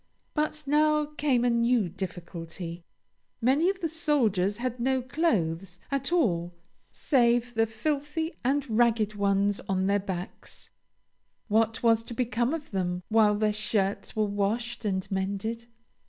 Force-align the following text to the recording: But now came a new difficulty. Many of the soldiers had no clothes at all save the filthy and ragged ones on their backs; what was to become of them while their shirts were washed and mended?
But 0.33 0.63
now 0.65 1.05
came 1.05 1.45
a 1.45 1.49
new 1.51 1.87
difficulty. 1.87 2.83
Many 3.39 3.69
of 3.69 3.81
the 3.81 3.87
soldiers 3.87 4.57
had 4.57 4.79
no 4.79 4.99
clothes 4.99 5.77
at 5.91 6.11
all 6.11 6.55
save 6.91 7.53
the 7.53 7.67
filthy 7.67 8.35
and 8.43 8.67
ragged 8.67 9.13
ones 9.13 9.59
on 9.69 9.85
their 9.85 9.99
backs; 9.99 10.71
what 11.49 11.83
was 11.83 12.01
to 12.01 12.15
become 12.15 12.51
of 12.51 12.71
them 12.71 13.03
while 13.09 13.35
their 13.35 13.53
shirts 13.53 14.15
were 14.15 14.25
washed 14.25 14.85
and 14.85 15.05
mended? 15.11 15.67